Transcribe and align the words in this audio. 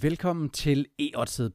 Velkommen 0.00 0.50
til 0.50 0.86
e 0.98 1.10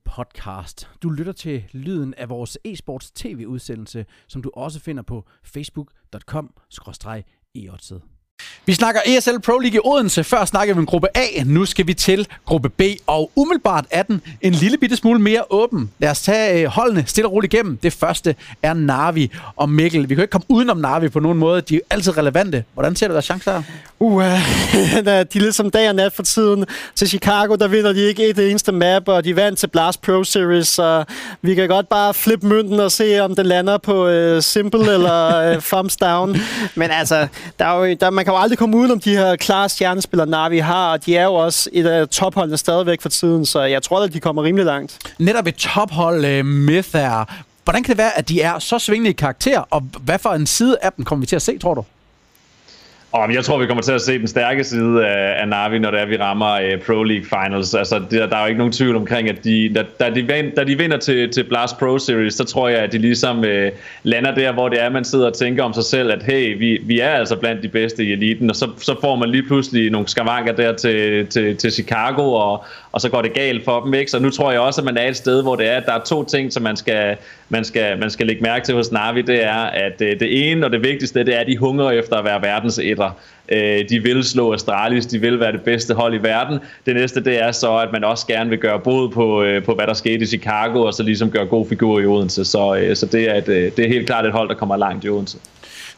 podcast. 0.05 0.89
Du 1.03 1.09
lytter 1.09 1.33
til 1.33 1.63
lyden 1.71 2.13
af 2.13 2.29
vores 2.29 2.57
e-sports 2.67 3.11
tv-udsendelse, 3.15 4.05
som 4.27 4.41
du 4.41 4.51
også 4.53 4.79
finder 4.79 5.03
på 5.03 5.25
facebook.com-eotsed. 5.43 8.16
Vi 8.67 8.73
snakker 8.73 9.01
ESL 9.05 9.39
Pro 9.45 9.57
League 9.57 9.77
i 9.77 9.79
Odense. 9.83 10.23
Før 10.23 10.45
snakkede 10.45 10.75
vi 10.75 10.79
om 10.79 10.85
gruppe 10.85 11.07
A. 11.17 11.43
Nu 11.45 11.65
skal 11.65 11.87
vi 11.87 11.93
til 11.93 12.27
gruppe 12.45 12.69
B. 12.69 12.81
Og 13.07 13.31
umiddelbart 13.35 13.85
er 13.91 14.03
den 14.03 14.21
en 14.41 14.53
lille 14.53 14.77
bitte 14.77 14.95
smule 14.95 15.19
mere 15.19 15.43
åben. 15.49 15.91
Lad 15.99 16.09
os 16.09 16.21
tage 16.21 16.61
øh, 16.61 16.67
holdene 16.67 17.03
stille 17.07 17.27
og 17.27 17.33
roligt 17.33 17.53
igennem. 17.53 17.77
Det 17.77 17.93
første 17.93 18.35
er 18.63 18.73
Navi 18.73 19.31
og 19.55 19.69
Mikkel. 19.69 20.09
Vi 20.09 20.15
kan 20.15 20.21
ikke 20.21 20.31
komme 20.31 20.45
udenom 20.49 20.77
Navi 20.77 21.09
på 21.09 21.19
nogen 21.19 21.37
måde. 21.37 21.61
De 21.61 21.75
er 21.75 21.79
altid 21.89 22.17
relevante. 22.17 22.63
Hvordan 22.73 22.95
ser 22.95 23.07
du 23.07 23.13
deres 23.13 23.25
chancer 23.25 23.51
her? 23.51 23.61
Uh, 23.99 24.23
de 24.23 24.29
er 25.05 25.39
lidt 25.39 25.55
som 25.55 25.69
dag 25.71 25.89
og 25.89 25.95
nat 25.95 26.13
for 26.13 26.23
tiden. 26.23 26.65
Til 26.95 27.09
Chicago, 27.09 27.55
der 27.55 27.67
vinder 27.67 27.93
de 27.93 27.99
ikke 27.99 28.29
et 28.29 28.49
eneste 28.49 28.71
map, 28.71 29.07
og 29.07 29.23
de 29.23 29.35
vandt 29.35 29.59
til 29.59 29.67
Blast 29.67 30.01
Pro 30.01 30.23
Series, 30.23 30.67
så 30.67 31.03
vi 31.41 31.55
kan 31.55 31.67
godt 31.67 31.89
bare 31.89 32.13
flippe 32.13 32.47
mønten 32.47 32.79
og 32.79 32.91
se, 32.91 33.19
om 33.19 33.35
den 33.35 33.45
lander 33.45 33.77
på 33.77 34.07
uh, 34.07 34.41
Simple 34.41 34.93
eller 34.93 35.55
uh, 35.55 35.61
Thumbs 35.63 35.97
Down. 35.97 36.37
Men 36.75 36.91
altså, 36.91 37.27
der 37.59 37.65
er 37.65 37.87
jo, 37.87 37.95
der, 37.99 38.09
man 38.09 38.25
kan 38.25 38.33
jo 38.33 38.39
aldrig 38.39 38.56
komme 38.57 38.77
udenom 38.77 38.99
de 38.99 39.15
her 39.15 39.35
klare 39.35 39.69
stjernespillere, 39.69 40.27
Navi 40.27 40.57
har, 40.57 40.91
og 40.91 41.05
de 41.05 41.17
er 41.17 41.23
jo 41.23 41.33
også 41.33 41.69
et 41.73 41.85
af 41.85 42.07
topholdene 42.07 42.57
stadigvæk 42.57 43.01
for 43.01 43.09
tiden, 43.09 43.45
så 43.45 43.61
jeg 43.61 43.83
tror, 43.83 44.03
at 44.03 44.13
de 44.13 44.19
kommer 44.19 44.43
rimelig 44.43 44.65
langt. 44.65 44.99
Netop 45.19 45.47
et 45.47 45.55
tophold, 45.55 46.25
øh, 46.25 46.39
uh, 46.39 46.45
Myth 46.45 46.89
er. 46.93 47.43
Hvordan 47.63 47.83
kan 47.83 47.89
det 47.89 47.97
være, 47.97 48.17
at 48.17 48.29
de 48.29 48.41
er 48.41 48.59
så 48.59 48.79
svingende 48.79 49.09
i 49.09 49.13
karakter, 49.13 49.59
og 49.59 49.83
hvad 49.99 50.19
for 50.19 50.29
en 50.29 50.47
side 50.47 50.77
af 50.81 50.93
dem 50.93 51.05
kommer 51.05 51.21
vi 51.21 51.27
til 51.27 51.35
at 51.35 51.41
se, 51.41 51.57
tror 51.57 51.73
du? 51.73 51.83
Og 53.11 53.33
jeg 53.33 53.45
tror, 53.45 53.57
vi 53.57 53.65
kommer 53.65 53.83
til 53.83 53.91
at 53.91 54.01
se 54.01 54.19
den 54.19 54.27
stærke 54.27 54.63
side 54.63 55.07
af, 55.07 55.41
af 55.41 55.47
Navi, 55.47 55.79
når 55.79 55.91
det 55.91 55.99
er, 56.01 56.05
vi 56.05 56.17
rammer 56.17 56.51
øh, 56.51 56.81
Pro 56.85 57.03
League 57.03 57.25
Finals. 57.25 57.73
Altså, 57.73 58.01
det, 58.11 58.11
der 58.11 58.37
er 58.37 58.41
jo 58.41 58.47
ikke 58.47 58.57
nogen 58.57 58.73
tvivl 58.73 58.95
omkring, 58.95 59.29
at 59.29 59.43
de, 59.43 59.73
da, 59.75 59.83
da, 59.99 60.09
de, 60.09 60.21
vind, 60.21 60.51
da 60.51 60.63
de 60.63 60.77
vinder 60.77 60.97
til, 60.97 61.31
til 61.31 61.43
Blast 61.43 61.77
Pro 61.77 61.97
Series, 61.97 62.33
så 62.33 62.43
tror 62.43 62.67
jeg, 62.67 62.79
at 62.79 62.91
de 62.91 62.97
ligesom 62.97 63.39
uh, 63.39 63.45
lander 64.03 64.35
der, 64.35 64.51
hvor 64.51 64.69
det 64.69 64.81
er, 64.81 64.89
man 64.89 65.05
sidder 65.05 65.27
og 65.27 65.33
tænker 65.33 65.63
om 65.63 65.73
sig 65.73 65.83
selv, 65.83 66.11
at 66.11 66.23
hey, 66.23 66.57
vi, 66.57 66.79
vi 66.83 66.99
er 66.99 67.09
altså 67.09 67.35
blandt 67.35 67.63
de 67.63 67.67
bedste 67.67 68.03
i 68.03 68.11
eliten, 68.11 68.49
og 68.49 68.55
så, 68.55 68.69
så 68.77 68.95
får 69.01 69.15
man 69.15 69.29
lige 69.29 69.43
pludselig 69.43 69.91
nogle 69.91 70.07
skavanker 70.07 70.53
der 70.53 70.73
til, 70.73 71.27
til, 71.27 71.57
til 71.57 71.71
Chicago, 71.71 72.33
og, 72.33 72.65
og 72.91 73.01
så 73.01 73.09
går 73.09 73.21
det 73.21 73.33
galt 73.33 73.65
for 73.65 73.79
dem. 73.79 73.93
Ikke? 73.93 74.11
Så 74.11 74.19
nu 74.19 74.29
tror 74.29 74.51
jeg 74.51 74.59
også, 74.59 74.81
at 74.81 74.85
man 74.85 74.97
er 74.97 75.07
et 75.07 75.17
sted, 75.17 75.43
hvor 75.43 75.55
det 75.55 75.67
er, 75.67 75.77
at 75.77 75.85
der 75.85 75.93
er 75.93 76.03
to 76.03 76.23
ting, 76.23 76.53
som 76.53 76.63
man 76.63 76.77
skal, 76.77 77.17
man 77.49 77.63
skal, 77.63 77.99
man 77.99 78.09
skal 78.09 78.27
lægge 78.27 78.41
mærke 78.41 78.65
til 78.65 78.75
hos 78.75 78.91
Navi. 78.91 79.21
Det 79.21 79.43
er, 79.43 79.57
at 79.57 80.01
øh, 80.01 80.19
det 80.19 80.51
ene 80.51 80.65
og 80.65 80.71
det 80.71 80.83
vigtigste, 80.83 81.23
det 81.25 81.35
er, 81.35 81.39
at 81.39 81.47
de 81.47 81.57
hungrer 81.57 81.91
efter 81.91 82.15
at 82.15 82.25
være 82.25 82.41
verdens 82.41 82.79
etter. 82.97 83.11
Øh, 83.49 83.89
de 83.89 84.03
vil 84.03 84.23
slå 84.23 84.53
Astralis, 84.53 85.05
de 85.05 85.21
vil 85.21 85.39
være 85.39 85.51
det 85.51 85.61
bedste 85.61 85.93
hold 85.93 86.13
i 86.13 86.23
verden. 86.23 86.59
Det 86.85 86.95
næste, 86.95 87.23
det 87.23 87.43
er 87.43 87.51
så, 87.51 87.77
at 87.77 87.89
man 87.91 88.03
også 88.03 88.27
gerne 88.27 88.49
vil 88.49 88.59
gøre 88.59 88.79
bod 88.79 89.09
på, 89.09 89.43
øh, 89.43 89.63
på 89.63 89.73
hvad 89.73 89.87
der 89.87 89.93
skete 89.93 90.23
i 90.23 90.25
Chicago, 90.25 90.81
og 90.81 90.93
så 90.93 91.03
ligesom 91.03 91.31
gøre 91.31 91.45
god 91.45 91.67
figur 91.69 91.99
i 91.99 92.05
Odense. 92.05 92.45
Så, 92.45 92.75
øh, 92.75 92.95
så 92.95 93.05
det, 93.05 93.29
er 93.29 93.35
et, 93.35 93.49
øh, 93.49 93.71
det 93.77 93.85
er 93.85 93.89
helt 93.89 94.05
klart 94.05 94.25
et 94.25 94.31
hold, 94.31 94.49
der 94.49 94.55
kommer 94.55 94.77
langt 94.77 95.05
i 95.05 95.09
Odense. 95.09 95.37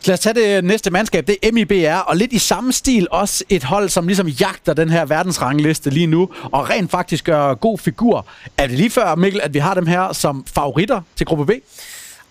Lad 0.06 0.14
os 0.14 0.20
tage 0.20 0.34
det 0.34 0.64
næste 0.64 0.92
mandskab, 0.92 1.28
det 1.28 1.38
er 1.44 1.52
MIBR, 1.52 2.00
og 2.08 2.16
lidt 2.16 2.34
i 2.34 2.38
samme 2.38 2.74
stil 2.74 3.08
også 3.12 3.44
et 3.50 3.64
hold, 3.64 3.90
som 3.90 4.08
ligesom 4.08 4.28
jagter 4.28 4.74
den 4.74 4.90
her 4.90 5.06
verdensrangliste 5.06 5.90
lige 5.90 6.08
nu, 6.08 6.30
og 6.44 6.70
rent 6.70 6.92
faktisk 6.92 7.26
gør 7.26 7.54
god 7.54 7.78
figur. 7.78 8.26
Er 8.58 8.68
det 8.68 8.78
lige 8.78 8.90
før, 8.90 9.16
Mikkel, 9.16 9.42
at 9.44 9.54
vi 9.54 9.60
har 9.60 9.74
dem 9.74 9.88
her 9.88 10.14
som 10.14 10.46
favoritter 10.56 11.02
til 11.16 11.26
gruppe 11.26 11.46
B? 11.46 11.52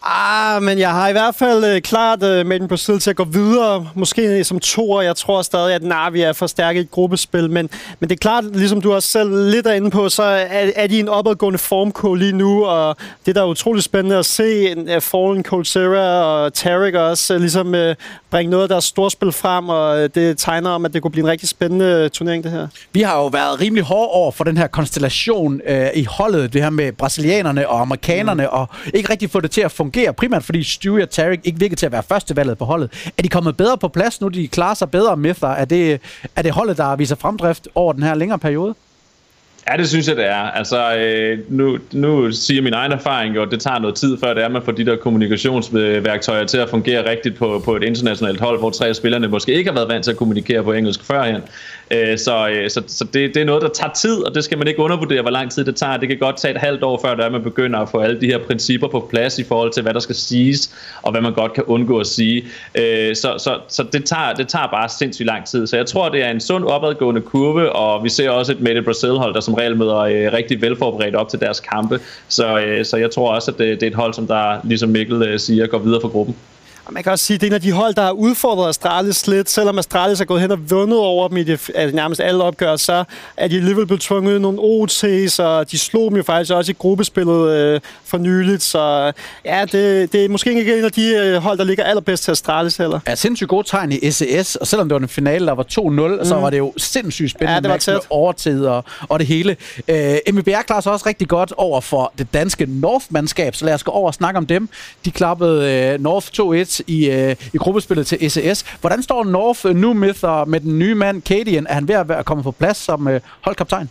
Ah, 0.03 0.63
men 0.63 0.79
jeg 0.79 0.91
har 0.91 1.09
i 1.09 1.13
hvert 1.13 1.35
fald 1.35 1.65
øh, 1.65 1.81
klart 1.81 2.23
øh, 2.23 2.47
med 2.47 2.69
på 2.69 2.77
side 2.77 2.99
til 2.99 3.11
at 3.11 3.17
gå 3.17 3.25
videre. 3.25 3.89
Måske 3.95 4.45
som 4.45 4.61
to, 4.61 4.91
og 4.91 5.05
jeg 5.05 5.17
tror 5.17 5.43
stadig, 5.43 5.75
at 5.75 5.83
Navi 5.83 6.23
er 6.23 6.33
for 6.33 6.47
stærk 6.47 6.77
i 6.77 6.79
et 6.79 6.91
gruppespil. 6.91 7.51
Men, 7.51 7.71
men 8.01 8.11
det 8.11 8.15
er 8.15 8.19
klart, 8.19 8.45
ligesom 8.45 8.81
du 8.81 8.93
også 8.93 9.09
selv 9.09 9.51
lidt 9.51 9.67
er 9.67 9.73
inde 9.73 9.91
på, 9.91 10.09
så 10.09 10.23
er, 10.23 10.71
er 10.77 10.87
de 10.87 10.97
i 10.97 11.01
en 11.01 11.09
opadgående 11.09 11.59
formkål 11.59 12.19
lige 12.19 12.33
nu. 12.33 12.65
Og 12.65 12.97
det, 13.27 13.35
der 13.35 13.43
er 13.43 13.47
utrolig 13.47 13.83
spændende 13.83 14.17
at 14.17 14.27
se, 14.27 14.71
er 14.89 15.01
Fallen, 15.01 15.43
Coldzera 15.43 16.23
og 16.23 16.55
Tarek 16.55 16.95
også 16.95 17.35
øh, 17.35 17.41
ligesom 17.41 17.75
øh, 17.75 17.95
bringe 18.31 18.51
noget 18.51 18.63
af 18.63 18.69
deres 18.69 18.85
storspil 18.85 19.33
frem. 19.33 19.69
Og 19.69 20.15
det 20.15 20.39
tegner 20.39 20.71
om, 20.71 20.85
at 20.85 20.93
det 20.93 21.03
kunne 21.03 21.11
blive 21.11 21.25
en 21.25 21.31
rigtig 21.31 21.49
spændende 21.49 22.09
turnering, 22.09 22.45
det 22.45 22.53
her. 22.53 22.67
Vi 22.93 23.03
har 23.03 23.17
jo 23.17 23.27
været 23.27 23.61
rimelig 23.61 23.85
hårde 23.85 24.09
over 24.09 24.31
for 24.31 24.45
den 24.45 24.57
her 24.57 24.67
konstellation 24.67 25.61
øh, 25.67 25.87
i 25.95 26.05
holdet. 26.05 26.53
Det 26.53 26.63
her 26.63 26.71
med 26.71 26.93
brasilianerne 26.93 27.69
og 27.69 27.81
amerikanerne, 27.81 28.43
mm. 28.43 28.49
og 28.53 28.69
ikke 28.95 29.11
rigtig 29.11 29.31
få 29.31 29.41
det 29.41 29.51
til 29.51 29.61
at 29.61 29.73
fungere 29.73 29.88
fungerer, 29.89 30.13
primært 30.13 30.45
fordi 30.45 30.63
Stewie 30.63 31.03
og 31.03 31.11
Tarek 31.11 31.41
ikke 31.45 31.59
virker 31.59 31.77
til 31.77 31.87
at 31.87 31.93
være 31.93 32.03
førstevalget 32.03 32.59
på 32.59 32.65
holdet. 32.65 33.11
Er 33.19 33.23
de 33.23 33.29
kommet 33.29 33.57
bedre 33.57 33.79
på 33.79 33.89
plads 33.89 34.21
nu? 34.21 34.29
De 34.29 34.49
klarer 34.49 34.75
sig 34.75 34.91
bedre 34.91 35.17
med 35.17 35.35
Er 35.43 35.65
det, 35.65 36.01
er 36.37 36.43
det 36.43 36.53
holdet, 36.53 36.77
der 36.77 36.97
viser 36.97 37.17
fremdrift 37.17 37.69
over 37.75 37.93
den 37.93 38.03
her 38.03 38.15
længere 38.15 38.39
periode? 38.39 38.75
Ja, 39.71 39.77
det 39.77 39.89
synes 39.89 40.09
jeg, 40.09 40.17
det 40.17 40.27
er. 40.27 40.51
Altså, 40.61 40.97
øh, 40.97 41.39
nu, 41.49 41.79
nu 41.93 42.33
siger 42.33 42.63
min 42.63 42.73
egen 42.73 42.93
erfaring 42.93 43.37
jo, 43.37 43.43
at 43.43 43.51
det 43.51 43.61
tager 43.61 43.79
noget 43.79 43.97
tid, 43.97 44.19
før 44.21 44.35
det 44.35 44.45
er, 44.45 44.49
man 44.49 44.63
får 44.63 44.73
de 44.73 44.87
der 44.87 44.97
kommunikationsværktøjer 44.97 46.45
til 46.45 46.59
at 46.59 46.71
fungere 46.71 47.11
rigtigt 47.11 47.37
på, 47.37 47.63
på 47.65 47.77
et 47.77 47.83
internationalt 47.83 48.41
hold, 48.41 48.59
hvor 48.59 48.71
tre 48.71 48.87
af 48.87 48.97
spillerne 48.97 49.29
måske 49.29 49.53
ikke 49.53 49.71
har 49.71 49.75
været 49.75 49.89
vant 49.89 50.05
til 50.05 50.11
at 50.11 50.17
kommunikere 50.17 50.63
på 50.63 50.73
engelsk 50.73 51.05
førhen. 51.05 51.43
Øh, 51.91 52.19
så 52.19 52.49
øh, 52.49 52.71
så, 52.71 52.83
så 52.87 53.05
det, 53.05 53.35
det 53.35 53.37
er 53.37 53.45
noget, 53.45 53.63
der 53.63 53.69
tager 53.69 53.93
tid, 53.93 54.27
og 54.27 54.35
det 54.35 54.45
skal 54.45 54.59
man 54.59 54.69
ikke 54.69 54.81
undervurdere, 54.81 55.23
hvor 55.23 55.31
lang 55.31 55.51
tid 55.51 55.65
det 55.65 55.77
tager. 55.77 55.97
Det 55.97 56.09
kan 56.09 56.19
godt 56.19 56.37
tage 56.37 56.55
et 56.55 56.61
halvt 56.61 56.83
år, 56.83 57.01
før 57.05 57.15
det 57.15 57.25
er, 57.25 57.31
man 57.31 57.43
begynder 57.43 57.79
at 57.79 57.89
få 57.89 57.99
alle 57.99 58.21
de 58.21 58.27
her 58.27 58.39
principper 58.39 58.89
på 58.89 59.07
plads 59.11 59.39
i 59.39 59.45
forhold 59.45 59.73
til, 59.73 59.83
hvad 59.83 59.95
der 59.95 60.01
skal 60.01 60.15
siges, 60.15 60.75
og 61.03 61.11
hvad 61.11 61.21
man 61.21 61.33
godt 61.33 61.53
kan 61.53 61.65
undgå 61.65 61.99
at 61.99 62.07
sige. 62.07 62.45
Øh, 62.75 63.17
så 63.17 63.35
så, 63.39 63.59
så 63.69 63.83
det, 63.93 64.05
tager, 64.05 64.33
det 64.33 64.49
tager 64.49 64.67
bare 64.67 64.89
sindssygt 64.89 65.27
lang 65.27 65.47
tid. 65.47 65.67
Så 65.67 65.77
jeg 65.77 65.87
tror, 65.87 66.09
det 66.09 66.25
er 66.25 66.31
en 66.31 66.41
sund 66.41 66.65
opadgående 66.65 67.21
kurve, 67.21 67.73
og 67.73 68.05
vi 68.05 68.09
ser 68.09 68.31
også 68.31 68.53
et 68.53 68.61
Made 68.61 68.83
Brazil-hold, 68.83 69.35
der 69.35 69.41
som 69.41 69.55
regel 69.55 69.77
møder 69.77 69.99
øh, 69.99 70.33
rigtig 70.33 70.63
velforberedt 70.63 71.15
op 71.15 71.29
til 71.29 71.41
deres 71.41 71.61
kampe. 71.61 72.01
Så, 72.29 72.59
øh, 72.59 72.85
så 72.85 72.97
jeg 72.97 73.11
tror 73.11 73.35
også, 73.35 73.51
at 73.51 73.59
det, 73.59 73.81
det 73.81 73.87
er 73.87 73.91
et 73.91 73.97
hold, 73.97 74.15
som 74.15 74.27
der, 74.27 74.61
ligesom 74.65 74.89
Mikkel 74.89 75.23
øh, 75.23 75.39
siger, 75.39 75.67
går 75.67 75.79
videre 75.79 76.01
fra 76.01 76.09
gruppen. 76.09 76.37
Og 76.89 76.95
man 76.95 77.03
kan 77.03 77.13
også 77.13 77.25
sige, 77.25 77.35
at 77.35 77.41
det 77.41 77.47
er 77.47 77.51
en 77.51 77.55
af 77.55 77.61
de 77.61 77.73
hold, 77.73 77.95
der 77.95 78.03
har 78.03 78.11
udfordret 78.11 78.69
Astralis 78.69 79.27
lidt. 79.27 79.51
Selvom 79.51 79.79
Astralis 79.79 80.21
er 80.21 80.25
gået 80.25 80.41
hen 80.41 80.51
og 80.51 80.71
vundet 80.71 80.99
over 80.99 81.29
dem 81.29 81.37
i 81.37 81.43
det, 81.43 81.71
altså 81.75 81.97
nærmest 81.97 82.21
alle 82.21 82.45
opgør, 82.45 82.77
så 82.77 83.05
er 83.37 83.49
de 83.49 83.57
alligevel 83.57 83.87
blevet 83.87 84.01
tvunget 84.01 84.41
nogle 84.41 84.59
OT's, 84.59 85.43
og 85.43 85.71
de 85.71 85.79
slog 85.79 86.11
dem 86.11 86.17
jo 86.17 86.23
faktisk 86.23 86.53
også 86.53 86.73
i 86.73 86.75
gruppespillet 86.79 87.51
øh, 87.51 87.81
for 88.05 88.19
nyligt. 88.19 88.63
Så 88.63 89.13
ja, 89.45 89.65
det, 89.73 90.13
det 90.13 90.25
er 90.25 90.29
måske 90.29 90.51
ikke 90.59 90.79
en 90.79 90.85
af 90.85 90.93
de 90.93 91.15
øh, 91.15 91.37
hold, 91.37 91.59
der 91.59 91.65
ligger 91.65 91.85
allerbedst 91.85 92.25
til 92.25 92.31
Astralis 92.31 92.77
heller. 92.77 93.01
Ja, 93.09 93.15
sindssygt 93.15 93.49
gode 93.49 93.69
tegn 93.69 93.93
i 93.93 94.11
SES, 94.11 94.57
og 94.57 94.67
selvom 94.67 94.89
det 94.89 94.95
var 94.95 95.01
en 95.01 95.09
finale, 95.09 95.47
der 95.47 95.55
var 95.55 95.67
2-0, 95.73 96.19
mm. 96.19 96.25
så 96.25 96.35
var 96.35 96.51
det 96.51 96.59
jo 96.59 96.73
sindssygt 96.77 97.31
spændende 97.31 97.55
ja, 97.55 97.61
det 97.61 97.71
var 97.71 97.77
tæt. 97.77 97.95
med 97.95 98.01
overtid 98.11 98.65
og, 98.65 98.85
og 99.09 99.19
det 99.19 99.27
hele. 99.27 99.57
Øh, 99.89 100.17
MBR 100.33 100.63
klarer 100.67 100.81
sig 100.81 100.93
også 100.93 101.07
rigtig 101.07 101.29
godt 101.29 101.53
over 101.57 101.81
for 101.81 102.13
det 102.19 102.35
danske 102.35 102.67
North-mandskab, 102.69 103.55
så 103.55 103.65
lad 103.65 103.75
os 103.75 103.83
gå 103.83 103.91
over 103.91 104.07
og 104.07 104.15
snakke 104.15 104.39
om 104.39 104.47
dem. 104.47 104.69
De 105.05 105.11
klappede 105.11 105.73
øh, 105.73 106.01
North 106.01 106.27
2-1 106.41 106.78
i, 106.87 107.11
øh, 107.11 107.37
i 107.55 107.57
gruppespillet 107.57 108.07
til 108.07 108.31
SES. 108.31 108.65
Hvordan 108.81 109.03
står 109.03 109.25
North 109.25 109.77
nu 109.77 109.93
med, 109.93 110.47
med 110.47 110.61
den 110.61 110.79
nye 110.79 110.95
mand, 110.95 111.23
Kadian? 111.23 111.67
Er 111.69 111.75
han 111.75 111.89
ved 111.89 111.95
at 111.95 112.25
komme 112.25 112.43
på 112.43 112.51
plads 112.51 112.77
som 112.77 113.09
øh, 113.09 113.21
holdkaptajn? 113.41 113.89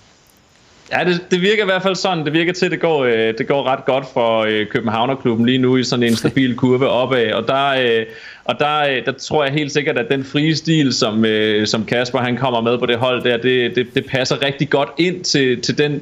Ja, 0.92 1.03
det, 1.03 1.22
det 1.31 1.42
virker 1.42 1.64
i 1.64 1.66
hvert 1.66 1.81
fald 1.81 1.96
sådan. 1.96 2.25
Det 2.25 2.34
virker 2.34 2.53
til, 2.53 2.66
at 2.66 2.72
det 2.72 2.80
går, 2.80 3.03
øh, 3.03 3.34
det 3.38 3.48
går 3.48 3.64
ret 3.64 3.86
godt 3.86 4.06
for 4.14 4.40
øh, 4.40 4.68
Københavnerklubben 4.68 5.46
lige 5.46 5.58
nu 5.58 5.78
i 5.78 5.84
sådan 5.84 6.03
en 6.03 6.16
stabil 6.16 6.56
kurve 6.62 6.90
opad. 6.90 7.31
Og 7.31 7.48
der, 7.48 7.68
øh, 7.68 8.06
og 8.46 8.59
der, 8.59 8.80
øh, 8.80 9.06
der 9.06 9.12
tror 9.12 9.44
jeg 9.44 9.54
helt 9.54 9.72
sikkert, 9.72 9.98
at 9.98 10.06
den 10.09 10.24
frie 10.24 10.56
stil, 10.56 10.94
som, 10.94 11.25
øh, 11.25 11.68
som 11.68 11.86
Kasper 11.86 12.19
han 12.19 12.38
kommer 12.38 12.62
med 12.62 12.78
på 12.78 12.86
det 12.86 12.98
hold 12.98 13.24
der, 13.24 13.38
det, 13.38 13.75
det, 13.75 13.88
det 13.96 14.06
passer 14.06 14.42
rigtig 14.42 14.69
godt 14.69 14.90
ind 14.98 15.24
til, 15.24 15.62
til 15.62 15.78
den 15.78 16.02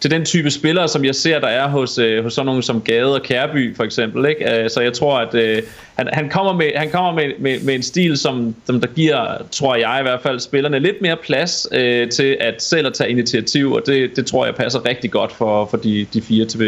til 0.00 0.10
den 0.10 0.24
type 0.24 0.50
spillere, 0.50 0.88
som 0.88 1.04
jeg 1.04 1.14
ser, 1.14 1.40
der 1.40 1.48
er 1.48 1.68
hos, 1.68 1.98
øh, 1.98 2.22
hos 2.22 2.34
sådan 2.34 2.46
nogle 2.46 2.62
som 2.62 2.80
Gade 2.80 3.14
og 3.14 3.22
Kærby 3.22 3.76
for 3.76 3.84
eksempel. 3.84 4.26
Ikke? 4.26 4.62
Øh, 4.62 4.70
så 4.70 4.80
jeg 4.80 4.92
tror, 4.92 5.18
at 5.18 5.34
øh, 5.34 5.62
han, 5.94 6.08
han 6.12 6.28
kommer, 6.28 6.52
med, 6.52 6.70
han 6.76 6.90
kommer 6.90 7.12
med, 7.12 7.32
med, 7.38 7.60
med 7.60 7.74
en 7.74 7.82
stil, 7.82 8.18
som, 8.18 8.54
som 8.66 8.80
der 8.80 8.88
giver, 8.88 9.36
tror 9.50 9.74
jeg 9.74 9.96
i 10.00 10.02
hvert 10.02 10.22
fald, 10.22 10.40
spillerne 10.40 10.78
lidt 10.78 11.02
mere 11.02 11.16
plads 11.16 11.66
øh, 11.72 12.08
til 12.08 12.36
at 12.40 12.62
selv 12.62 12.86
at 12.86 12.94
tage 12.94 13.10
initiativ, 13.10 13.72
og 13.72 13.82
det, 13.86 14.16
det 14.16 14.26
tror 14.26 14.44
jeg 14.44 14.54
passer 14.54 14.86
rigtig 14.86 15.10
godt 15.10 15.32
for, 15.32 15.66
for 15.66 15.76
de, 15.76 16.06
de 16.14 16.22
fire 16.22 16.44
til, 16.44 16.62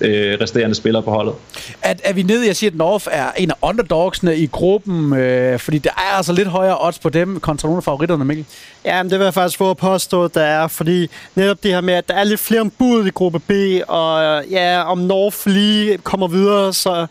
øh, 0.00 0.38
resterende 0.40 0.74
spillere 0.74 1.02
på 1.02 1.10
holdet. 1.10 1.34
At, 1.82 2.00
er 2.04 2.12
vi 2.12 2.22
nede 2.22 2.46
i 2.46 2.48
at 2.48 2.56
sige, 2.56 2.70
at 2.70 2.76
North 2.76 3.06
er 3.10 3.30
en 3.36 3.50
af 3.50 3.54
underdogsene 3.62 4.36
i 4.36 4.46
gruppen, 4.46 5.14
øh, 5.14 5.58
fordi 5.58 5.78
der 5.78 5.90
er 5.90 6.16
altså 6.16 6.32
lidt 6.32 6.48
højere 6.48 6.86
odds 6.86 6.98
på 6.98 7.08
dem 7.08 7.40
kontra 7.40 7.68
nogle 7.68 7.78
af 7.78 7.84
favoritterne, 7.84 8.24
Mikkel? 8.24 8.46
Ja, 8.84 9.02
men 9.02 9.10
det 9.10 9.18
vil 9.18 9.24
jeg 9.24 9.34
faktisk 9.34 9.58
få 9.58 9.70
at 9.70 9.76
påstå, 9.76 10.24
at 10.24 10.34
der 10.34 10.42
er, 10.42 10.68
fordi 10.68 11.08
netop 11.34 11.62
det 11.62 11.70
her 11.70 11.80
med, 11.80 11.94
at 11.94 12.08
der 12.08 12.14
er 12.14 12.24
lidt 12.24 12.40
flere 12.40 12.70
forbudt 12.78 13.06
i 13.06 13.10
gruppe 13.10 13.38
B, 13.38 13.50
og 13.88 14.44
ja, 14.50 14.82
om 14.82 14.98
North 14.98 15.38
lige 15.46 15.98
kommer 15.98 16.28
videre, 16.28 16.72
så 16.72 17.06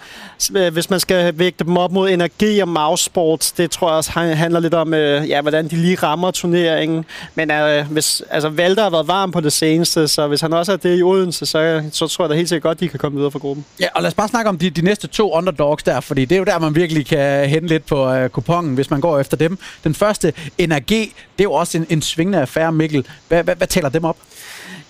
øh, 0.55 0.73
hvis 0.73 0.89
man 0.89 0.99
skal 0.99 1.39
vægte 1.39 1.63
dem 1.63 1.77
op 1.77 1.91
mod 1.91 2.09
energi 2.09 2.59
og 2.59 2.67
mousesports, 2.67 3.51
det 3.51 3.71
tror 3.71 3.89
jeg 3.89 3.97
også 3.97 4.11
handler 4.11 4.59
lidt 4.59 4.73
om, 4.73 4.93
øh, 4.93 5.29
ja, 5.29 5.41
hvordan 5.41 5.67
de 5.67 5.75
lige 5.75 5.95
rammer 5.95 6.31
turneringen. 6.31 7.05
Men 7.35 7.51
øh, 7.51 7.91
hvis, 7.91 8.23
altså, 8.29 8.49
Valder 8.49 8.83
har 8.83 8.89
været 8.89 9.07
varm 9.07 9.31
på 9.31 9.41
det 9.41 9.53
seneste, 9.53 10.07
så 10.07 10.27
hvis 10.27 10.41
han 10.41 10.53
også 10.53 10.71
er 10.71 10.77
det 10.77 10.99
i 10.99 11.03
Odense, 11.03 11.45
så, 11.45 11.83
så 11.91 12.07
tror 12.07 12.25
jeg 12.25 12.29
da 12.29 12.35
helt 12.35 12.49
sikkert 12.49 12.63
godt, 12.63 12.79
de 12.79 12.89
kan 12.89 12.99
komme 12.99 13.17
videre 13.17 13.31
fra 13.31 13.39
gruppen. 13.39 13.65
Ja, 13.79 13.87
og 13.95 14.01
lad 14.01 14.07
os 14.07 14.13
bare 14.13 14.27
snakke 14.27 14.49
om 14.49 14.57
de, 14.57 14.69
de 14.69 14.81
næste 14.81 15.07
to 15.07 15.31
underdogs 15.31 15.83
der, 15.83 15.99
fordi 15.99 16.25
det 16.25 16.35
er 16.35 16.39
jo 16.39 16.45
der, 16.45 16.59
man 16.59 16.75
virkelig 16.75 17.05
kan 17.05 17.49
hente 17.49 17.67
lidt 17.67 17.85
på 17.85 18.13
øh, 18.13 18.29
kupongen, 18.29 18.75
hvis 18.75 18.89
man 18.89 19.01
går 19.01 19.19
efter 19.19 19.37
dem. 19.37 19.57
Den 19.83 19.95
første, 19.95 20.33
NRG, 20.59 20.89
det 20.89 21.09
er 21.39 21.43
jo 21.43 21.53
også 21.53 21.77
en, 21.77 21.85
en 21.89 22.01
svingende 22.01 22.41
affære, 22.41 22.71
Mikkel. 22.71 23.05
Hvad, 23.27 23.43
hvad, 23.43 23.55
hvad 23.55 23.67
taler 23.67 23.89
dem 23.89 24.03
op? 24.03 24.17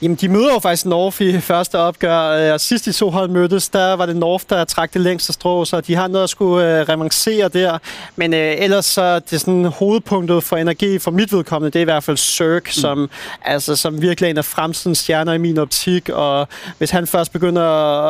Jamen, 0.01 0.15
de 0.15 0.27
møder 0.27 0.53
jo 0.53 0.59
faktisk 0.59 0.85
North 0.85 1.21
i 1.21 1.39
første 1.39 1.79
opgør, 1.79 2.53
og 2.53 2.61
sidst 2.61 2.85
de 2.85 2.91
to 2.91 3.09
hold 3.09 3.29
mødtes, 3.29 3.69
der 3.69 3.93
var 3.93 4.05
det 4.05 4.15
North, 4.15 4.45
der 4.49 4.65
trak 4.65 4.93
det 4.93 5.01
længste 5.01 5.33
strå, 5.33 5.65
så 5.65 5.81
de 5.81 5.95
har 5.95 6.07
noget 6.07 6.23
at 6.23 6.29
skulle 6.29 6.81
uh, 6.81 6.89
remancere 6.89 7.47
der. 7.47 7.77
Men 8.15 8.33
uh, 8.33 8.39
ellers 8.39 8.85
så 8.85 9.19
det 9.19 9.39
sådan 9.39 9.65
hovedpunktet 9.65 10.43
for 10.43 10.57
energi 10.57 10.99
for 10.99 11.11
mit 11.11 11.33
vedkommende, 11.33 11.71
det 11.71 11.79
er 11.79 11.81
i 11.81 11.83
hvert 11.83 12.03
fald 12.03 12.17
Cirque, 12.17 12.59
mm. 12.65 12.71
som, 12.71 13.09
altså, 13.45 13.75
som 13.75 14.01
virkelig 14.01 14.27
er 14.27 14.31
en 14.31 14.37
af 14.37 14.45
fremtidens 14.45 14.97
stjerner 14.97 15.33
i 15.33 15.37
min 15.37 15.57
optik, 15.57 16.09
og 16.09 16.47
hvis 16.77 16.89
han 16.89 17.07
først 17.07 17.31
begynder 17.31 17.61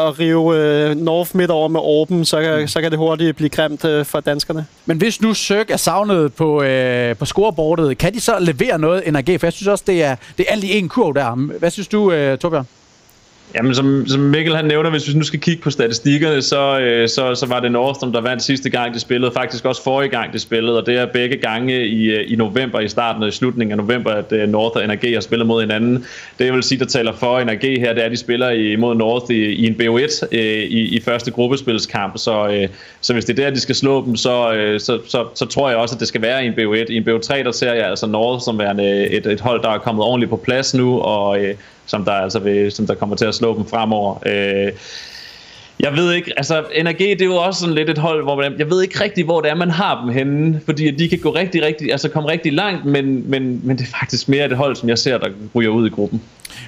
at 0.07 0.19
rive 0.19 0.91
uh, 0.91 0.97
North 0.97 1.35
midt 1.35 1.51
over 1.51 1.67
med 1.67 1.79
Orben, 1.83 2.25
så, 2.25 2.57
mm. 2.61 2.67
så 2.67 2.81
kan 2.81 2.91
det 2.91 2.99
hurtigt 2.99 3.35
blive 3.35 3.49
grimt 3.49 3.85
uh, 3.85 4.05
for 4.05 4.19
danskerne. 4.19 4.65
Men 4.85 4.97
hvis 4.97 5.21
nu 5.21 5.33
Cirque 5.33 5.73
er 5.73 5.77
savnet 5.77 6.33
på, 6.33 6.63
uh, 6.63 7.17
på 7.17 7.25
scoreboardet, 7.25 7.97
kan 7.97 8.13
de 8.13 8.21
så 8.21 8.39
levere 8.39 8.79
noget 8.79 9.07
energi? 9.07 9.37
For 9.37 9.47
jeg 9.47 9.53
synes 9.53 9.67
også, 9.67 9.83
det 9.87 10.03
er, 10.03 10.15
det 10.37 10.45
er 10.49 10.53
alt 10.53 10.63
i 10.63 10.77
en 10.77 10.89
kurv 10.89 11.15
der. 11.15 11.35
Hvad 11.59 11.71
synes 11.73 11.87
du, 11.87 11.99
uh, 12.05 12.37
Torbjørn? 12.37 12.67
Jamen, 13.55 13.75
som, 13.75 14.07
som 14.07 14.21
Mikkel 14.21 14.55
han 14.55 14.65
nævner, 14.65 14.89
hvis 14.89 15.07
vi 15.07 15.13
nu 15.13 15.23
skal 15.23 15.39
kigge 15.39 15.61
på 15.61 15.69
statistikkerne, 15.69 16.41
så, 16.41 16.79
øh, 16.79 17.09
så, 17.09 17.35
så 17.35 17.45
var 17.45 17.59
det 17.59 17.71
Nordstrom, 17.71 18.11
der 18.11 18.21
vandt 18.21 18.43
sidste 18.43 18.69
gang, 18.69 18.93
de 18.93 18.99
spillede. 18.99 19.31
Faktisk 19.31 19.65
også 19.65 19.83
forrige 19.83 20.09
gang, 20.09 20.33
de 20.33 20.39
spillede, 20.39 20.77
og 20.77 20.85
det 20.85 20.97
er 20.97 21.05
begge 21.05 21.37
gange 21.37 21.87
i, 21.87 22.03
øh, 22.03 22.31
i 22.31 22.35
november, 22.35 22.79
i 22.79 22.87
starten 22.87 23.23
og 23.23 23.29
i 23.29 23.31
slutningen 23.31 23.79
af 23.79 23.85
november, 23.85 24.11
at 24.11 24.31
øh, 24.31 24.49
North 24.49 24.77
og 24.77 24.87
NRG 24.87 25.13
har 25.13 25.21
spillet 25.21 25.47
mod 25.47 25.61
hinanden. 25.61 26.05
Det 26.39 26.45
jeg 26.45 26.53
vil 26.53 26.63
sige, 26.63 26.79
der 26.79 26.85
taler 26.85 27.13
for 27.13 27.43
NRG 27.43 27.79
her, 27.79 27.93
det 27.93 28.01
er, 28.01 28.05
at 28.05 28.11
de 28.11 28.17
spiller 28.17 28.49
imod 28.49 28.95
North 28.95 29.31
i, 29.31 29.43
i 29.43 29.67
en 29.67 29.75
BO1 29.81 30.27
øh, 30.31 30.39
i, 30.63 30.95
i 30.95 31.01
første 31.01 31.31
gruppespilskamp. 31.31 32.17
Så, 32.17 32.47
øh, 32.47 32.67
så 33.01 33.13
hvis 33.13 33.25
det 33.25 33.39
er 33.39 33.43
der, 33.43 33.53
de 33.53 33.59
skal 33.59 33.75
slå 33.75 34.05
dem, 34.05 34.15
så, 34.15 34.53
øh, 34.53 34.79
så, 34.79 34.99
så, 35.07 35.25
så 35.35 35.45
tror 35.45 35.69
jeg 35.69 35.77
også, 35.77 35.95
at 35.95 35.99
det 35.99 36.07
skal 36.07 36.21
være 36.21 36.45
i 36.45 36.47
en 36.47 36.53
BO1. 36.53 36.91
I 36.91 36.97
en 36.97 37.09
BO3, 37.09 37.43
der 37.43 37.51
ser 37.51 37.73
jeg 37.73 37.89
altså 37.89 38.07
North 38.07 38.43
som 38.43 38.59
værende 38.59 39.07
et, 39.07 39.25
et 39.25 39.41
hold, 39.41 39.61
der 39.61 39.69
er 39.69 39.77
kommet 39.77 40.05
ordentligt 40.05 40.29
på 40.29 40.37
plads 40.37 40.73
nu, 40.73 40.99
og 40.99 41.43
øh, 41.43 41.55
som 41.85 42.05
der 42.05 42.11
altså 42.11 42.39
vil, 42.39 42.71
som 42.71 42.87
der 42.87 42.95
kommer 42.95 43.15
til 43.15 43.25
at 43.25 43.35
slå 43.35 43.57
dem 43.57 43.65
fremover. 43.67 44.15
Øh, 44.25 44.71
jeg 45.79 45.95
ved 45.95 46.13
ikke, 46.13 46.33
altså 46.37 46.63
NRG 46.83 46.99
det 46.99 47.21
er 47.21 47.25
jo 47.25 47.35
også 47.35 47.59
sådan 47.59 47.75
lidt 47.75 47.89
et 47.89 47.97
hold, 47.97 48.23
hvor 48.23 48.35
man, 48.35 48.53
jeg 48.57 48.69
ved 48.69 48.81
ikke 48.81 49.03
rigtig, 49.03 49.25
hvor 49.25 49.41
det 49.41 49.51
er, 49.51 49.55
man 49.55 49.71
har 49.71 50.01
dem 50.01 50.13
henne, 50.13 50.61
fordi 50.65 50.91
de 50.91 51.09
kan 51.09 51.19
gå 51.19 51.35
rigtig, 51.35 51.63
rigtig, 51.63 51.91
altså 51.91 52.09
komme 52.09 52.29
rigtig 52.29 52.53
langt, 52.53 52.85
men, 52.85 53.29
men, 53.29 53.61
men 53.63 53.77
det 53.77 53.83
er 53.83 53.99
faktisk 53.99 54.29
mere 54.29 54.45
et 54.45 54.57
hold, 54.57 54.75
som 54.75 54.89
jeg 54.89 54.97
ser, 54.97 55.17
der 55.17 55.27
ryger 55.55 55.69
ud 55.69 55.87
i 55.87 55.89
gruppen. 55.89 56.21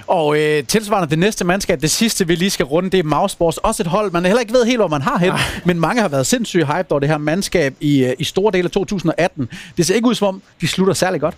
Og 0.08 0.38
øh, 0.40 0.64
tilsvarende 0.64 1.10
det 1.10 1.20
næste 1.20 1.46
mandskab, 1.46 1.82
det 1.82 1.92
sidste 1.92 2.28
vi 2.28 2.36
lige 2.36 2.50
skal 2.50 2.66
runde, 2.66 2.90
det 2.90 3.00
er 3.00 3.04
Mousesports. 3.04 3.58
Også 3.58 3.84
et 3.84 3.88
hold, 3.88 4.12
man 4.12 4.26
heller 4.26 4.40
ikke 4.40 4.54
ved 4.54 4.66
helt, 4.66 4.78
hvor 4.78 4.88
man 4.88 5.02
har 5.02 5.18
hen, 5.18 5.32
men 5.66 5.80
mange 5.80 6.02
har 6.02 6.10
været 6.10 6.28
sindssygt 6.28 6.66
hyped 6.68 6.92
over 6.92 7.00
det 7.00 7.10
her 7.10 7.18
mandskab 7.18 7.74
i, 7.80 8.04
øh, 8.04 8.14
i 8.20 8.24
store 8.24 8.52
dele 8.52 8.66
af 8.66 8.72
2018. 8.72 9.50
Det 9.78 9.86
ser 9.86 9.96
ikke 9.96 10.08
ud 10.08 10.16
som 10.16 10.28
om, 10.28 10.42
de 10.62 10.68
slutter 10.68 10.94
særlig 10.94 11.22
godt. 11.22 11.36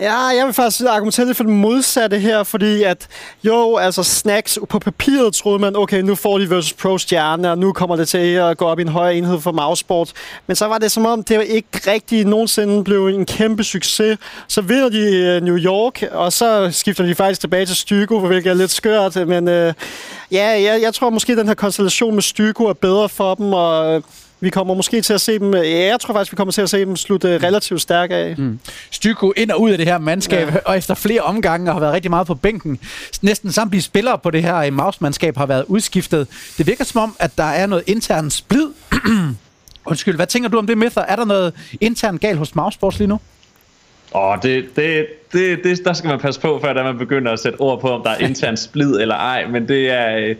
Ja, 0.00 0.16
jeg 0.16 0.46
vil 0.46 0.54
faktisk 0.54 0.84
argumentere 0.88 1.26
lidt 1.26 1.36
for 1.36 1.44
det 1.44 1.52
modsatte 1.52 2.18
her, 2.18 2.42
fordi 2.42 2.82
at 2.82 3.08
jo, 3.44 3.76
altså 3.76 4.02
snacks 4.02 4.58
på 4.68 4.78
papiret 4.78 5.34
troede 5.34 5.58
man, 5.58 5.76
okay, 5.76 6.00
nu 6.00 6.14
får 6.14 6.38
de 6.38 6.50
versus 6.50 6.72
Pro 6.72 6.98
stjerne, 6.98 7.50
og 7.50 7.58
nu 7.58 7.72
kommer 7.72 7.96
det 7.96 8.08
til 8.08 8.18
at 8.18 8.58
gå 8.58 8.64
op 8.64 8.78
i 8.78 8.82
en 8.82 8.88
højere 8.88 9.16
enhed 9.16 9.40
for 9.40 9.52
mousesport. 9.52 10.12
Men 10.46 10.56
så 10.56 10.66
var 10.66 10.78
det 10.78 10.92
som 10.92 11.06
om, 11.06 11.24
det 11.24 11.44
ikke 11.46 11.68
rigtig 11.86 12.24
nogensinde 12.24 12.84
blev 12.84 13.06
en 13.06 13.26
kæmpe 13.26 13.64
succes. 13.64 14.18
Så 14.48 14.60
vinder 14.60 14.88
de 14.88 15.16
øh, 15.16 15.42
New 15.42 15.56
York, 15.56 16.02
og 16.12 16.32
så 16.32 16.68
skifter 16.72 17.04
de 17.04 17.14
faktisk 17.14 17.40
tilbage 17.40 17.66
til 17.66 17.76
Stygo, 17.76 18.18
hvilket 18.18 18.50
er 18.50 18.54
lidt 18.54 18.70
skørt. 18.70 19.28
Men 19.28 19.48
øh, 19.48 19.74
ja, 20.32 20.46
jeg, 20.46 20.80
jeg 20.82 20.94
tror 20.94 21.10
måske, 21.10 21.32
at 21.32 21.38
den 21.38 21.48
her 21.48 21.54
konstellation 21.54 22.14
med 22.14 22.22
Stygo 22.22 22.64
er 22.64 22.72
bedre 22.72 23.08
for 23.08 23.34
dem, 23.34 23.52
og 23.52 24.02
vi 24.40 24.50
kommer 24.50 24.74
måske 24.74 25.00
til 25.00 25.12
at 25.12 25.20
se 25.20 25.38
dem, 25.38 25.54
ja, 25.54 25.86
jeg 25.86 26.00
tror 26.00 26.14
faktisk, 26.14 26.32
vi 26.32 26.36
kommer 26.36 26.52
til 26.52 26.62
at 26.62 26.70
se 26.70 26.80
dem 26.80 26.96
slutte 26.96 27.38
mm. 27.38 27.44
relativt 27.44 27.80
stærke 27.80 28.14
af. 28.14 28.34
Mm. 28.38 28.58
Styko 28.90 29.32
ind 29.36 29.50
og 29.50 29.60
ud 29.60 29.70
af 29.70 29.78
det 29.78 29.86
her 29.86 29.98
mandskab, 29.98 30.48
ja. 30.48 30.54
og 30.64 30.78
efter 30.78 30.94
flere 30.94 31.20
omgange 31.20 31.72
har 31.72 31.80
været 31.80 31.92
rigtig 31.92 32.10
meget 32.10 32.26
på 32.26 32.34
bænken. 32.34 32.78
Næsten 33.22 33.52
samtlige 33.52 33.82
spillere 33.82 34.18
på 34.18 34.30
det 34.30 34.42
her 34.42 34.70
Maus-mandskab 34.70 35.36
har 35.36 35.46
været 35.46 35.64
udskiftet. 35.68 36.28
Det 36.58 36.66
virker 36.66 36.84
som 36.84 37.02
om, 37.02 37.16
at 37.18 37.30
der 37.38 37.44
er 37.44 37.66
noget 37.66 37.84
intern 37.86 38.30
splid. 38.30 38.66
Undskyld, 39.86 40.16
hvad 40.16 40.26
tænker 40.26 40.48
du 40.48 40.58
om 40.58 40.66
det, 40.66 40.78
Mither? 40.78 41.02
Er 41.02 41.16
der 41.16 41.24
noget 41.24 41.54
internt 41.80 42.20
galt 42.20 42.38
hos 42.38 42.54
Mausports 42.54 42.98
lige 42.98 43.08
nu? 43.08 43.20
Åh, 44.14 44.22
oh, 44.22 44.38
det, 44.42 44.76
det, 44.76 45.06
det, 45.32 45.64
det, 45.64 45.84
der 45.84 45.92
skal 45.92 46.08
man 46.08 46.18
passe 46.18 46.40
på, 46.40 46.60
før 46.64 46.82
man 46.84 46.98
begynder 46.98 47.32
at 47.32 47.38
sætte 47.38 47.60
ord 47.60 47.80
på, 47.80 47.90
om 47.90 48.02
der 48.02 48.10
er 48.10 48.18
intern 48.28 48.56
splid 48.56 49.00
eller 49.00 49.14
ej, 49.14 49.46
men 49.46 49.68
det 49.68 49.90
er... 49.90 50.16
Øh, 50.16 50.36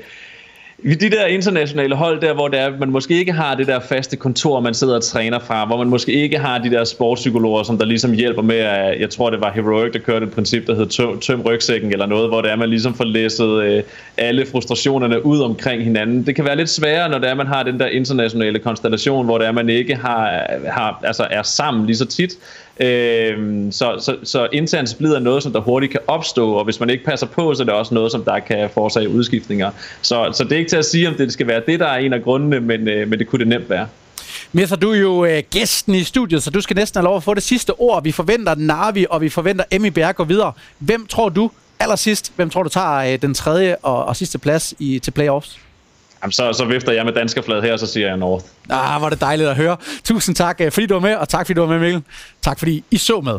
de 0.85 1.11
der 1.11 1.27
internationale 1.27 1.95
hold 1.95 2.21
der, 2.21 2.35
hvor 2.35 2.49
det 2.49 2.61
er, 2.61 2.79
man 2.79 2.91
måske 2.91 3.19
ikke 3.19 3.33
har 3.33 3.55
det 3.55 3.67
der 3.67 3.81
faste 3.81 4.17
kontor, 4.17 4.61
man 4.61 4.75
sidder 4.75 4.95
og 4.95 5.03
træner 5.03 5.39
fra, 5.39 5.67
hvor 5.67 5.77
man 5.77 5.89
måske 5.89 6.13
ikke 6.13 6.39
har 6.39 6.59
de 6.59 6.71
der 6.71 6.85
sportspsykologer, 6.85 7.63
som 7.63 7.79
der 7.79 7.85
ligesom 7.85 8.13
hjælper 8.13 8.43
med, 8.43 8.57
at 8.57 9.01
jeg 9.01 9.11
tror 9.11 9.31
det 9.31 9.41
var 9.41 9.53
Heroic, 9.53 9.93
der 9.93 9.99
kørte 9.99 10.27
et 10.27 10.33
princip, 10.33 10.67
der 10.67 10.75
hed 10.75 10.87
tøm, 10.87 11.21
tøm 11.21 11.41
rygsækken 11.41 11.93
eller 11.93 12.07
noget, 12.07 12.29
hvor 12.29 12.41
det 12.41 12.51
er, 12.51 12.57
man 12.57 12.69
ligesom 12.69 12.95
får 12.95 13.05
læsset 13.05 13.63
øh, 13.63 13.83
alle 14.17 14.47
frustrationerne 14.47 15.27
ud 15.27 15.41
omkring 15.41 15.85
hinanden. 15.85 16.27
Det 16.27 16.37
kan 16.37 16.45
være 16.45 16.57
lidt 16.57 16.71
sværere, 16.71 17.09
når 17.09 17.19
det 17.19 17.29
er, 17.29 17.35
man 17.35 17.47
har 17.47 17.63
den 17.63 17.81
der 17.81 17.87
internationale 17.87 18.59
konstellation, 18.59 19.25
hvor 19.25 19.39
det 19.39 19.47
er, 19.47 19.53
man 19.53 19.69
ikke 19.69 19.95
har, 19.97 20.47
har 20.67 21.01
altså 21.05 21.27
er 21.31 21.43
sammen 21.43 21.87
lige 21.87 21.97
så 21.97 22.07
tit. 22.07 22.39
Øh, 22.81 23.73
så, 23.73 23.97
så, 23.99 24.17
så 24.23 24.49
intern 24.53 24.87
splid 24.87 25.13
er 25.13 25.19
noget, 25.19 25.43
som 25.43 25.53
der 25.53 25.61
hurtigt 25.61 25.93
kan 25.93 26.01
opstå, 26.07 26.53
og 26.53 26.65
hvis 26.65 26.81
man 26.81 26.91
ikke 26.91 27.05
passer 27.05 27.27
på, 27.27 27.55
så 27.55 27.63
er 27.63 27.65
det 27.65 27.75
også 27.75 27.95
noget, 27.95 28.13
som 28.13 28.25
der 28.25 28.39
kan 28.39 28.71
forårsage 28.75 29.09
udskiftninger. 29.09 29.71
Så, 30.03 30.31
så 30.33 30.45
det 30.45 30.53
er 30.53 30.57
ikke 30.57 30.71
til 30.71 30.77
at 30.77 30.85
sige, 30.85 31.09
om 31.09 31.15
det 31.15 31.33
skal 31.33 31.47
være 31.47 31.63
det, 31.67 31.81
der 31.81 31.87
er 31.87 31.99
en 31.99 32.13
af 32.13 32.23
grundene, 32.23 32.61
men, 32.61 32.89
øh, 32.89 33.09
men 33.09 33.19
det 33.19 33.27
kunne 33.27 33.39
det 33.39 33.49
nemt 33.49 33.71
være. 33.71 33.87
Mirtha, 34.53 34.77
du 34.77 34.91
er 34.93 34.99
jo 34.99 35.25
øh, 35.25 35.43
gæsten 35.51 35.95
i 35.95 36.05
studiet, 36.05 36.43
så 36.43 36.51
du 36.51 36.61
skal 36.61 36.77
næsten 36.77 36.99
have 36.99 37.05
lov 37.05 37.17
at 37.17 37.23
få 37.23 37.35
det 37.35 37.43
sidste 37.43 37.81
ord. 37.81 38.03
Vi 38.03 38.13
forventer 38.13 38.55
Navi, 38.55 39.07
og 39.11 39.21
vi 39.21 39.29
forventer 39.29 39.65
Emmy 39.71 39.87
Berg 39.87 40.17
går 40.17 40.25
videre. 40.25 40.53
Hvem 40.79 41.07
tror 41.07 41.29
du, 41.29 41.51
allersidst, 41.81 42.33
hvem 42.37 42.51
tror 42.51 42.63
du 42.63 42.69
tager 42.69 43.13
øh, 43.13 43.23
den 43.23 43.35
tredje 43.35 43.77
og, 43.83 44.05
og 44.05 44.17
sidste 44.17 44.39
plads 44.39 44.75
i, 44.79 44.99
til 44.99 45.11
playoffs? 45.11 45.59
Jamen, 46.23 46.33
så, 46.33 46.53
så 46.53 46.65
vifter 46.65 46.93
jeg 46.93 47.05
med 47.05 47.13
danskerflad 47.13 47.63
her, 47.63 47.73
og 47.73 47.79
så 47.79 47.87
siger 47.87 48.09
jeg 48.09 48.17
North. 48.17 48.45
Ah, 48.71 49.03
var 49.03 49.09
det 49.11 49.21
dejligt 49.21 49.49
at 49.49 49.57
høre. 49.57 49.77
Tusind 50.05 50.37
tak, 50.37 50.61
øh, 50.61 50.73
fordi 50.73 50.87
du 50.87 50.95
var 50.95 51.01
med, 51.01 51.15
og 51.15 51.29
tak 51.29 51.47
fordi 51.47 51.55
du 51.55 51.61
var 51.61 51.69
med, 51.69 51.79
Mikkel. 51.79 52.03
Tak 52.43 52.59
fordi 52.59 52.85
I 52.91 52.97
så 52.97 53.21
med. 53.21 53.39